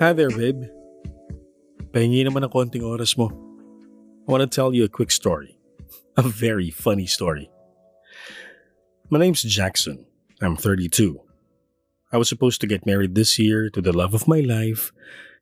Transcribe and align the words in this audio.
Hi 0.00 0.14
there, 0.16 0.32
babe. 0.32 0.64
Pahingi 1.92 2.24
naman 2.24 2.40
ng 2.40 2.48
konting 2.48 2.80
oras 2.80 3.20
mo. 3.20 3.28
I 4.24 4.32
want 4.32 4.40
to 4.40 4.48
tell 4.48 4.72
you 4.72 4.88
a 4.88 4.88
quick 4.88 5.12
story. 5.12 5.60
A 6.16 6.24
very 6.24 6.72
funny 6.72 7.04
story. 7.04 7.52
My 9.12 9.20
name's 9.20 9.44
Jackson. 9.44 10.08
I'm 10.40 10.56
32. 10.56 11.20
I 12.08 12.16
was 12.16 12.32
supposed 12.32 12.64
to 12.64 12.66
get 12.66 12.88
married 12.88 13.12
this 13.12 13.36
year 13.36 13.68
to 13.68 13.84
the 13.84 13.92
love 13.92 14.16
of 14.16 14.24
my 14.24 14.40
life. 14.40 14.88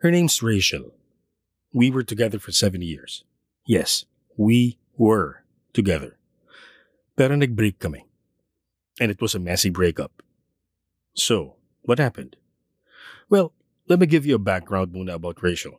Her 0.00 0.08
name's 0.08 0.40
Rachel. 0.40 0.96
We 1.76 1.92
were 1.92 2.00
together 2.00 2.40
for 2.40 2.48
seven 2.48 2.80
years. 2.80 3.28
Yes, 3.68 4.08
we 4.40 4.80
were 4.96 5.44
together. 5.76 6.16
Pero 7.12 7.36
nag-break 7.36 7.76
kami. 7.76 8.08
And 8.96 9.12
it 9.12 9.20
was 9.20 9.36
a 9.36 9.38
messy 9.38 9.68
breakup. 9.68 10.24
So, 11.12 11.60
what 11.84 12.00
happened? 12.00 12.40
Well, 13.28 13.52
let 13.86 14.02
me 14.02 14.06
give 14.06 14.26
you 14.26 14.34
a 14.34 14.42
background 14.42 14.90
muna 14.90 15.14
about 15.14 15.38
Rachel. 15.42 15.78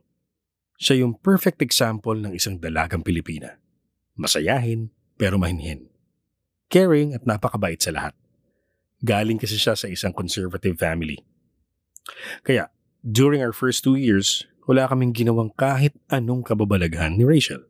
Siya 0.80 1.04
yung 1.04 1.20
perfect 1.20 1.60
example 1.60 2.16
ng 2.16 2.32
isang 2.32 2.56
dalagang 2.56 3.04
Pilipina. 3.04 3.60
Masayahin, 4.16 4.90
pero 5.20 5.36
mahinhin. 5.36 5.92
Caring 6.72 7.12
at 7.12 7.28
napakabait 7.28 7.80
sa 7.84 7.92
lahat. 7.92 8.16
Galing 9.04 9.38
kasi 9.38 9.60
siya 9.60 9.76
sa 9.76 9.92
isang 9.92 10.16
conservative 10.16 10.80
family. 10.80 11.22
Kaya, 12.48 12.72
during 13.04 13.44
our 13.44 13.54
first 13.54 13.84
two 13.84 14.00
years, 14.00 14.48
wala 14.66 14.88
kaming 14.88 15.14
ginawang 15.14 15.52
kahit 15.60 15.94
anong 16.08 16.48
kababalaghan 16.48 17.20
ni 17.20 17.28
Rachel. 17.28 17.68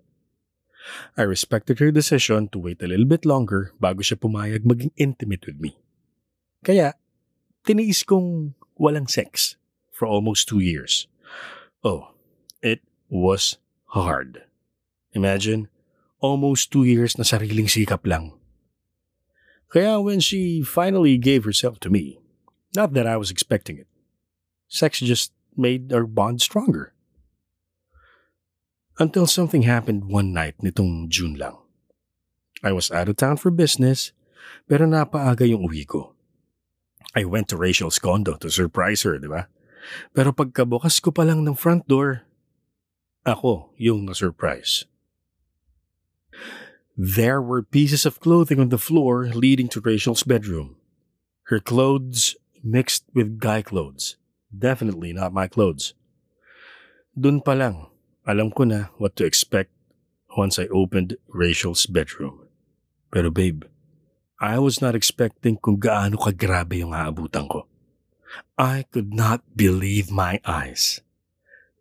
I 1.19 1.27
respected 1.27 1.83
her 1.83 1.91
decision 1.91 2.47
to 2.55 2.57
wait 2.61 2.79
a 2.79 2.87
little 2.87 3.09
bit 3.09 3.27
longer 3.27 3.75
bago 3.75 3.99
siya 3.99 4.15
pumayag 4.15 4.63
maging 4.63 4.95
intimate 4.95 5.43
with 5.43 5.59
me. 5.59 5.75
Kaya, 6.63 6.95
tiniis 7.67 8.07
kong 8.07 8.55
walang 8.79 9.09
sex 9.11 9.59
for 9.97 10.05
almost 10.05 10.45
two 10.45 10.61
years. 10.61 11.09
Oh, 11.83 12.13
it 12.61 12.85
was 13.09 13.57
hard. 13.97 14.45
Imagine, 15.17 15.73
almost 16.21 16.69
two 16.69 16.85
years 16.85 17.17
na 17.17 17.25
sariling 17.25 17.65
sikap 17.65 18.05
lang. 18.05 18.37
Kaya 19.73 19.97
when 19.97 20.21
she 20.21 20.61
finally 20.61 21.17
gave 21.17 21.49
herself 21.49 21.81
to 21.81 21.89
me, 21.89 22.21
not 22.77 22.93
that 22.93 23.09
I 23.09 23.17
was 23.17 23.33
expecting 23.33 23.81
it, 23.81 23.89
sex 24.69 25.01
just 25.01 25.33
made 25.57 25.89
our 25.89 26.05
bond 26.05 26.45
stronger. 26.45 26.93
Until 29.01 29.25
something 29.25 29.65
happened 29.65 30.05
one 30.05 30.29
night 30.29 30.61
nitong 30.61 31.09
June 31.09 31.33
lang. 31.41 31.57
I 32.61 32.69
was 32.69 32.93
out 32.93 33.09
of 33.09 33.17
town 33.17 33.37
for 33.37 33.49
business, 33.49 34.13
pero 34.69 34.85
napaaga 34.85 35.45
yung 35.49 35.65
uwi 35.65 35.89
ko. 35.89 36.13
I 37.17 37.25
went 37.25 37.49
to 37.49 37.57
Rachel's 37.57 37.97
condo 37.97 38.37
to 38.37 38.49
surprise 38.53 39.01
her, 39.01 39.17
di 39.17 39.25
ba? 39.25 39.49
Pero 40.11 40.33
pagkabukas 40.33 40.99
ko 40.99 41.13
pa 41.13 41.23
lang 41.23 41.43
ng 41.43 41.57
front 41.57 41.87
door, 41.87 42.27
ako 43.27 43.75
yung 43.75 44.07
na-surprise. 44.07 44.87
There 46.97 47.43
were 47.43 47.61
pieces 47.61 48.09
of 48.09 48.23
clothing 48.23 48.57
on 48.57 48.73
the 48.73 48.81
floor 48.81 49.29
leading 49.29 49.69
to 49.75 49.83
Rachel's 49.83 50.25
bedroom. 50.25 50.81
Her 51.53 51.61
clothes 51.61 52.33
mixed 52.63 53.05
with 53.13 53.37
guy 53.37 53.61
clothes. 53.61 54.17
Definitely 54.49 55.13
not 55.13 55.35
my 55.35 55.45
clothes. 55.45 55.93
Dun 57.13 57.45
pa 57.45 57.53
lang, 57.53 57.93
alam 58.25 58.49
ko 58.49 58.65
na 58.65 58.89
what 58.97 59.13
to 59.21 59.25
expect 59.25 59.69
once 60.33 60.57
I 60.57 60.65
opened 60.73 61.21
Rachel's 61.29 61.85
bedroom. 61.85 62.49
Pero 63.13 63.29
babe, 63.29 63.65
I 64.37 64.57
was 64.61 64.81
not 64.81 64.93
expecting 64.93 65.57
kung 65.57 65.81
gaano 65.81 66.17
kagrabe 66.17 66.81
yung 66.81 66.93
aabutan 66.93 67.49
ko. 67.49 67.65
I 68.57 68.85
could 68.91 69.13
not 69.13 69.55
believe 69.55 70.11
my 70.11 70.39
eyes. 70.45 71.01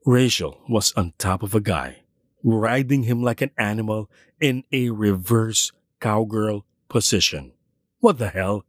Rachel 0.04 0.62
was 0.68 0.92
on 0.96 1.14
top 1.18 1.42
of 1.42 1.54
a 1.54 1.60
guy, 1.60 2.04
riding 2.44 3.04
him 3.04 3.22
like 3.22 3.42
an 3.42 3.50
animal 3.58 4.10
in 4.40 4.64
a 4.70 4.90
reverse 4.90 5.72
cowgirl 6.00 6.64
position. 6.88 7.52
What 7.98 8.18
the 8.18 8.28
hell? 8.28 8.64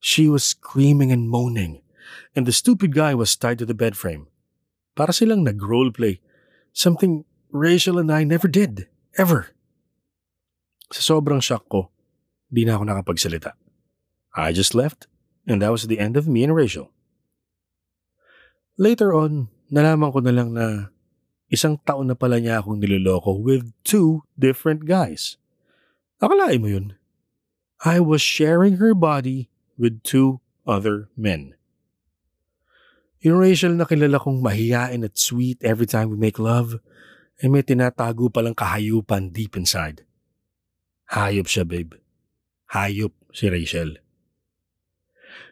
She 0.00 0.28
was 0.28 0.42
screaming 0.42 1.12
and 1.12 1.28
moaning, 1.28 1.82
and 2.34 2.46
the 2.46 2.56
stupid 2.56 2.94
guy 2.94 3.14
was 3.14 3.36
tied 3.36 3.58
to 3.60 3.66
the 3.66 3.76
bed 3.76 3.96
frame. 3.96 4.26
Para 4.96 5.12
silang 5.12 5.44
nag-roleplay. 5.44 6.18
Something 6.72 7.24
Rachel 7.52 7.98
and 7.98 8.10
I 8.10 8.24
never 8.24 8.48
did. 8.48 8.88
Ever. 9.18 9.50
Sa 10.90 11.14
sobrang 11.14 11.42
shock 11.42 11.68
ko, 11.68 11.90
di 12.50 12.64
na 12.64 12.78
ako 12.78 12.84
nakapagsalita. 12.86 13.54
I 14.34 14.54
just 14.54 14.74
left, 14.74 15.09
and 15.50 15.60
that 15.62 15.74
was 15.74 15.86
the 15.90 15.98
end 15.98 16.16
of 16.16 16.30
me 16.30 16.46
and 16.46 16.54
Rachel. 16.54 16.90
Later 18.80 19.12
on, 19.12 19.52
nalaman 19.68 20.14
ko 20.14 20.24
na 20.24 20.32
lang 20.32 20.56
na 20.56 20.94
isang 21.50 21.76
taon 21.82 22.08
na 22.08 22.16
pala 22.16 22.38
niya 22.38 22.62
akong 22.62 22.80
niloloko 22.80 23.36
with 23.36 23.74
two 23.82 24.22
different 24.38 24.86
guys. 24.86 25.36
Akalain 26.22 26.62
mo 26.62 26.68
yun? 26.70 26.86
I 27.82 27.98
was 27.98 28.20
sharing 28.20 28.76
her 28.76 28.92
body 28.92 29.48
with 29.80 30.04
two 30.04 30.40
other 30.68 31.08
men. 31.16 31.56
Yung 33.20 33.36
Rachel 33.36 33.76
na 33.76 33.84
kilala 33.84 34.16
kong 34.16 34.40
mahiyain 34.40 35.04
at 35.04 35.20
sweet 35.20 35.60
every 35.60 35.84
time 35.84 36.08
we 36.08 36.16
make 36.16 36.40
love, 36.40 36.80
ay 37.40 37.48
may 37.48 37.64
tinatago 37.64 38.32
palang 38.32 38.56
kahayupan 38.56 39.32
deep 39.32 39.56
inside. 39.56 40.04
Hayop 41.12 41.48
siya, 41.48 41.64
babe. 41.68 41.96
Hayop 42.72 43.12
si 43.32 43.48
Rachel. 43.48 44.00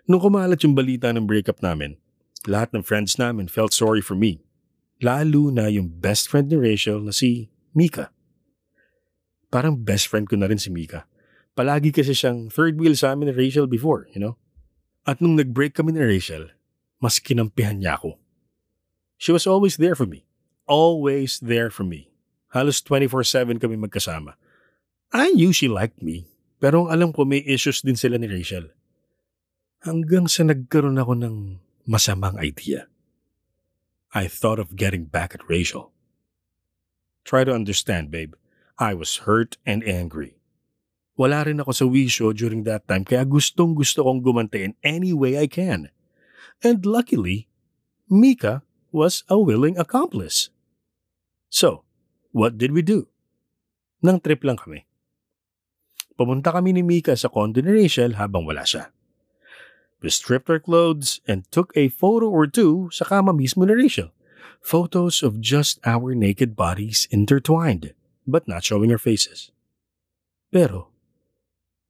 Nung 0.09 0.25
kumalat 0.25 0.65
yung 0.65 0.73
balita 0.73 1.13
ng 1.13 1.29
breakup 1.29 1.61
namin, 1.61 2.01
lahat 2.49 2.73
ng 2.73 2.81
friends 2.81 3.21
namin 3.21 3.45
felt 3.45 3.77
sorry 3.77 4.01
for 4.01 4.17
me. 4.17 4.41
Lalo 5.05 5.53
na 5.53 5.69
yung 5.69 5.93
best 6.01 6.33
friend 6.33 6.49
ni 6.49 6.57
Rachel 6.57 7.05
na 7.05 7.13
si 7.13 7.53
Mika. 7.77 8.09
Parang 9.53 9.77
best 9.77 10.09
friend 10.09 10.25
ko 10.25 10.41
na 10.41 10.49
rin 10.49 10.57
si 10.57 10.73
Mika. 10.73 11.05
Palagi 11.53 11.93
kasi 11.93 12.17
siyang 12.17 12.49
third 12.49 12.81
wheel 12.81 12.97
sa 12.97 13.13
amin 13.13 13.29
ni 13.29 13.35
Rachel 13.37 13.69
before, 13.69 14.09
you 14.17 14.21
know? 14.21 14.41
At 15.05 15.21
nung 15.21 15.37
nag-break 15.37 15.77
kami 15.77 15.93
ni 15.93 16.01
Rachel, 16.01 16.57
mas 17.05 17.21
kinampihan 17.21 17.77
niya 17.77 18.01
ako. 18.01 18.17
She 19.21 19.29
was 19.29 19.45
always 19.45 19.77
there 19.77 19.93
for 19.93 20.09
me. 20.09 20.25
Always 20.65 21.37
there 21.37 21.69
for 21.69 21.85
me. 21.85 22.09
Halos 22.57 22.81
24-7 22.81 23.61
kami 23.61 23.77
magkasama. 23.77 24.41
I 25.13 25.37
knew 25.37 25.53
she 25.53 25.69
liked 25.69 26.01
me, 26.01 26.25
pero 26.57 26.89
alam 26.89 27.13
ko 27.13 27.29
may 27.29 27.45
issues 27.45 27.85
din 27.85 27.97
sila 27.97 28.17
ni 28.17 28.25
Rachel. 28.25 28.73
Hanggang 29.79 30.27
sa 30.27 30.43
nagkaroon 30.43 30.99
ako 30.99 31.15
ng 31.15 31.37
masamang 31.87 32.35
idea. 32.43 32.91
I 34.11 34.27
thought 34.27 34.59
of 34.59 34.75
getting 34.75 35.07
back 35.07 35.39
at 35.39 35.47
Rachel. 35.47 35.95
Try 37.23 37.47
to 37.47 37.55
understand, 37.55 38.11
babe. 38.11 38.35
I 38.75 38.91
was 38.91 39.23
hurt 39.23 39.55
and 39.63 39.87
angry. 39.87 40.35
Wala 41.15 41.47
rin 41.47 41.63
ako 41.63 41.71
sa 41.71 41.87
wisyo 41.87 42.35
during 42.35 42.67
that 42.67 42.91
time 42.91 43.07
kaya 43.07 43.23
gustong 43.23 43.79
gusto 43.79 44.03
kong 44.03 44.19
gumante 44.19 44.67
in 44.67 44.75
any 44.83 45.15
way 45.15 45.39
I 45.39 45.47
can. 45.47 45.95
And 46.59 46.83
luckily, 46.83 47.47
Mika 48.11 48.67
was 48.91 49.23
a 49.31 49.39
willing 49.39 49.79
accomplice. 49.79 50.51
So, 51.55 51.87
what 52.35 52.59
did 52.59 52.75
we 52.75 52.83
do? 52.83 53.07
Nang 54.03 54.19
trip 54.19 54.43
lang 54.43 54.59
kami. 54.59 54.87
Pumunta 56.19 56.51
kami 56.51 56.75
ni 56.75 56.83
Mika 56.83 57.15
sa 57.15 57.31
condo 57.31 57.63
ni 57.63 57.71
Rachel 57.71 58.19
habang 58.19 58.43
wala 58.43 58.67
siya. 58.67 58.91
We 59.99 60.11
stripped 60.11 60.49
our 60.49 60.63
clothes 60.63 61.21
and 61.27 61.43
took 61.51 61.75
a 61.75 61.91
photo 61.91 62.31
or 62.31 62.47
two 62.47 62.87
sa 62.95 63.05
kama 63.05 63.35
mismo 63.35 63.67
ni 63.67 63.75
Rachel. 63.75 64.15
Photos 64.63 65.23
of 65.23 65.43
just 65.43 65.79
our 65.83 66.15
naked 66.15 66.55
bodies 66.55 67.11
intertwined, 67.11 67.95
but 68.27 68.47
not 68.47 68.63
showing 68.63 68.91
our 68.95 68.99
faces. 68.99 69.51
Pero, 70.51 70.91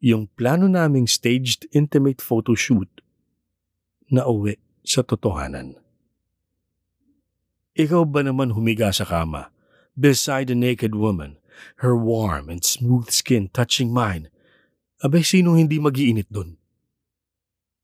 yung 0.00 0.28
plano 0.36 0.68
naming 0.68 1.08
staged 1.08 1.68
intimate 1.72 2.20
photo 2.20 2.54
shoot 2.54 2.88
na 4.08 4.24
uwi 4.24 4.56
sa 4.84 5.04
totohanan. 5.04 5.76
Ikaw 7.78 8.02
ba 8.08 8.26
naman 8.26 8.58
humiga 8.58 8.90
sa 8.90 9.06
kama, 9.06 9.54
beside 9.94 10.50
a 10.50 10.56
naked 10.58 10.98
woman, 10.98 11.38
her 11.84 11.94
warm 11.94 12.50
and 12.50 12.64
smooth 12.66 13.12
skin 13.14 13.52
touching 13.54 13.94
mine? 13.94 14.32
Abay, 14.98 15.22
sinong 15.22 15.62
hindi 15.62 15.78
magiinit 15.78 16.26
dun? 16.26 16.57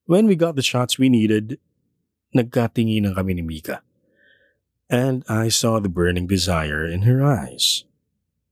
When 0.06 0.26
we 0.26 0.36
got 0.36 0.56
the 0.56 0.62
shots 0.62 0.98
we 0.98 1.08
needed, 1.08 1.56
nagkatinginan 2.36 3.16
kami 3.16 3.40
ni 3.40 3.42
Mika. 3.42 3.80
And 4.92 5.24
I 5.32 5.48
saw 5.48 5.80
the 5.80 5.88
burning 5.88 6.28
desire 6.28 6.84
in 6.84 7.08
her 7.08 7.24
eyes. 7.24 7.88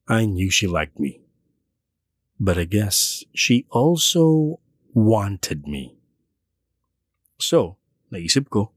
I 0.08 0.24
knew 0.24 0.48
she 0.48 0.66
liked 0.66 0.96
me. 0.96 1.20
But 2.40 2.56
I 2.56 2.64
guess 2.64 3.22
she 3.36 3.68
also 3.68 4.58
wanted 4.96 5.68
me. 5.68 6.00
So, 7.36 7.76
naisip 8.08 8.48
ko, 8.48 8.72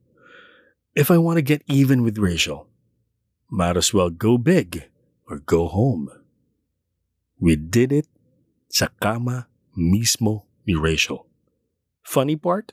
if 0.96 1.10
I 1.10 1.18
want 1.18 1.38
to 1.40 1.46
get 1.48 1.64
even 1.68 2.04
with 2.04 2.20
Rachel, 2.20 2.68
might 3.50 3.78
as 3.78 3.94
well 3.94 4.10
go 4.10 4.38
big 4.38 4.92
or 5.32 5.40
go 5.40 5.68
home. 5.72 6.12
We 7.40 7.56
did 7.56 7.96
it 7.96 8.08
sa 8.68 8.92
kama 9.00 9.48
mismo 9.80 10.44
ni 10.68 10.76
Rachel. 10.76 11.25
Funny 12.06 12.38
part? 12.38 12.72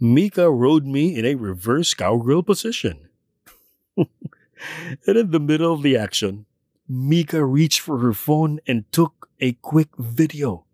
Mika 0.00 0.50
rode 0.50 0.88
me 0.88 1.12
in 1.14 1.28
a 1.28 1.36
reverse 1.36 1.92
cowgirl 1.92 2.42
position. 2.42 3.12
and 3.96 4.08
in 5.04 5.30
the 5.30 5.38
middle 5.38 5.74
of 5.74 5.84
the 5.84 6.00
action, 6.00 6.48
Mika 6.88 7.44
reached 7.44 7.84
for 7.84 8.00
her 8.00 8.16
phone 8.16 8.58
and 8.66 8.90
took 8.90 9.28
a 9.38 9.52
quick 9.60 9.92
video. 10.00 10.64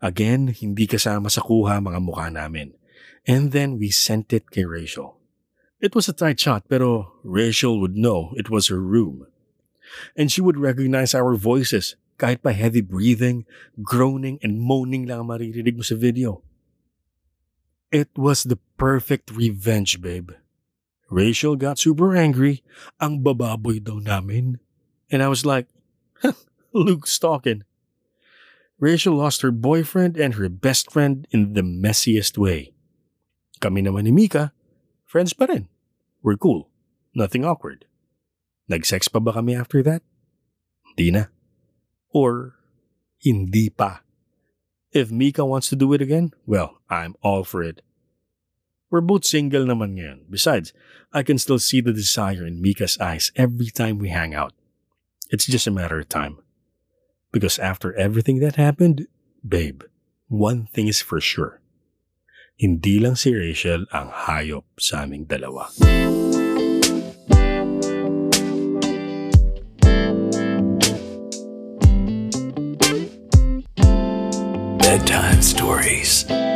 Again, 0.00 0.48
hindi 0.48 0.88
kasama 0.88 1.28
sa 1.28 1.44
kuha 1.44 1.84
mga 1.84 2.00
mukha 2.00 2.32
namin. 2.32 2.72
And 3.28 3.52
then 3.52 3.76
we 3.76 3.92
sent 3.92 4.32
it 4.32 4.48
kay 4.48 4.64
Rachel. 4.64 5.20
It 5.84 5.94
was 5.94 6.08
a 6.08 6.16
tight 6.16 6.40
shot 6.40 6.64
pero 6.66 7.20
Rachel 7.22 7.78
would 7.78 7.94
know 7.94 8.32
it 8.40 8.48
was 8.48 8.72
her 8.72 8.80
room. 8.80 9.28
And 10.16 10.32
she 10.32 10.40
would 10.40 10.56
recognize 10.56 11.12
our 11.12 11.36
voices 11.36 11.94
kahit 12.16 12.40
pa 12.40 12.56
heavy 12.56 12.80
breathing, 12.80 13.44
groaning, 13.84 14.40
and 14.40 14.58
moaning 14.58 15.04
lang 15.06 15.22
ang 15.22 15.30
maririnig 15.30 15.76
mo 15.76 15.84
sa 15.84 15.94
video. 15.94 16.42
It 17.88 18.12
was 18.16 18.44
the 18.44 18.60
perfect 18.76 19.32
revenge, 19.32 20.00
babe. 20.00 20.30
Rachel 21.08 21.56
got 21.56 21.80
super 21.80 22.12
angry. 22.12 22.60
Ang 23.00 23.24
bababoy 23.24 23.80
daw 23.80 23.96
namin. 23.96 24.60
And 25.08 25.24
I 25.24 25.28
was 25.32 25.48
like, 25.48 25.72
Luke 26.76 27.08
stalking. 27.08 27.64
Rachel 28.78 29.16
lost 29.16 29.40
her 29.40 29.50
boyfriend 29.50 30.20
and 30.20 30.36
her 30.36 30.52
best 30.52 30.92
friend 30.92 31.26
in 31.32 31.56
the 31.56 31.64
messiest 31.64 32.36
way. 32.36 32.76
Kami 33.58 33.82
naman 33.82 34.04
ni 34.06 34.12
Mika, 34.12 34.52
friends 35.08 35.32
pa 35.32 35.48
rin. 35.48 35.66
We're 36.22 36.38
cool. 36.38 36.70
Nothing 37.16 37.42
awkward. 37.42 37.88
Nag-sex 38.68 39.08
pa 39.08 39.18
ba 39.18 39.32
kami 39.32 39.56
after 39.56 39.82
that? 39.82 40.04
Hindi 40.92 41.10
na. 41.10 41.24
Or, 42.12 42.60
hindi 43.18 43.72
pa. 43.72 44.06
If 44.92 45.10
Mika 45.10 45.44
wants 45.44 45.68
to 45.68 45.76
do 45.76 45.92
it 45.92 46.00
again, 46.00 46.32
well, 46.46 46.80
I'm 46.88 47.14
all 47.22 47.44
for 47.44 47.62
it. 47.62 47.82
We're 48.88 49.04
both 49.04 49.28
single 49.28 49.68
naman 49.68 50.00
ngayon. 50.00 50.32
Besides, 50.32 50.72
I 51.12 51.20
can 51.22 51.36
still 51.36 51.60
see 51.60 51.84
the 51.84 51.92
desire 51.92 52.48
in 52.48 52.64
Mika's 52.64 52.96
eyes 52.96 53.30
every 53.36 53.68
time 53.68 54.00
we 54.00 54.08
hang 54.08 54.32
out. 54.32 54.56
It's 55.28 55.44
just 55.44 55.68
a 55.68 55.74
matter 55.74 56.00
of 56.00 56.08
time. 56.08 56.40
Because 57.28 57.58
after 57.58 57.92
everything 58.00 58.40
that 58.40 58.56
happened, 58.56 59.06
babe, 59.44 59.84
one 60.28 60.72
thing 60.72 60.88
is 60.88 61.04
for 61.04 61.20
sure. 61.20 61.60
Hindi 62.56 62.98
lang 62.98 63.14
si 63.14 63.36
Rachel 63.36 63.84
ang 63.92 64.08
hayop 64.08 64.64
sa 64.80 65.04
aming 65.04 65.28
dalawa. 65.28 65.68
Bedtime 74.98 75.40
Stories. 75.42 76.47